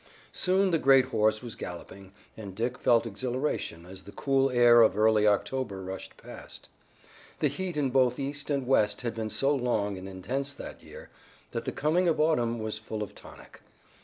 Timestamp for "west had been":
8.65-9.29